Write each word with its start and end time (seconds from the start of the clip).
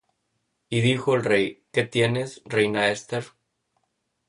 Y 0.67 0.81
dijo 0.81 1.13
el 1.13 1.23
rey: 1.23 1.63
¿Qué 1.71 1.85
tienes, 1.85 2.41
reina 2.45 2.89
Esther? 2.89 3.23